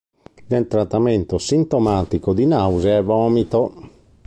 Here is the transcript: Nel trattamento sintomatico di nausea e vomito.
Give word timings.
Nel 0.47 0.65
trattamento 0.67 1.37
sintomatico 1.37 2.33
di 2.33 2.47
nausea 2.47 2.97
e 2.97 3.03
vomito. 3.03 3.89